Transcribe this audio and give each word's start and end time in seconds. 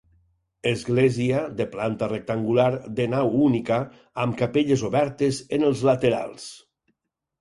Església, 0.69 1.41
de 1.59 1.67
planta 1.75 2.07
rectangular, 2.13 2.65
de 3.01 3.07
nau 3.13 3.31
única, 3.49 3.77
amb 4.25 4.39
capelles 4.43 4.85
obertes 4.89 5.43
en 5.59 5.69
els 5.69 5.85
laterals. 5.91 6.53